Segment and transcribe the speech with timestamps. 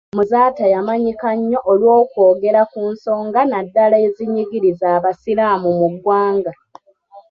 [0.17, 6.51] Muzaata yamanyika nnyo olw'okwogera ku nsonga naddala ezinyigiriza abasiraamu mu ggwanga.